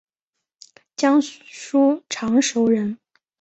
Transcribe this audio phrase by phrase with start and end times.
[0.95, 2.97] 江苏常熟人。